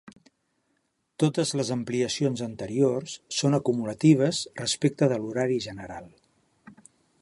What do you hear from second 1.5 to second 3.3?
les ampliacions anteriors